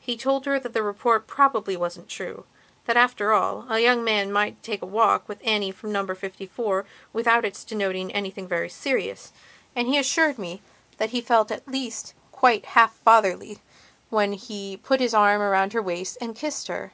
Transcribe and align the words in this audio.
He 0.00 0.16
told 0.16 0.44
her 0.44 0.58
that 0.58 0.72
the 0.72 0.82
report 0.82 1.28
probably 1.28 1.76
wasn't 1.76 2.08
true; 2.08 2.46
that, 2.86 2.96
after 2.96 3.32
all, 3.32 3.64
a 3.70 3.78
young 3.78 4.02
man 4.02 4.32
might 4.32 4.60
take 4.60 4.82
a 4.82 4.86
walk 4.86 5.28
with 5.28 5.38
Annie 5.44 5.70
from 5.70 5.92
Number 5.92 6.16
54 6.16 6.84
without 7.12 7.44
its 7.44 7.62
denoting 7.62 8.10
anything 8.12 8.48
very 8.48 8.68
serious. 8.70 9.30
And 9.76 9.86
he 9.86 9.96
assured 9.96 10.36
me 10.36 10.62
that 10.96 11.10
he 11.10 11.20
felt 11.20 11.52
at 11.52 11.68
least 11.68 12.12
quite 12.32 12.66
half 12.74 12.92
fatherly 12.96 13.58
when 14.10 14.32
he 14.32 14.76
put 14.78 14.98
his 14.98 15.14
arm 15.14 15.40
around 15.40 15.74
her 15.74 15.80
waist 15.82 16.18
and 16.20 16.34
kissed 16.34 16.66
her. 16.66 16.92